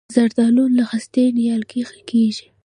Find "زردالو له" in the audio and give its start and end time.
0.15-0.83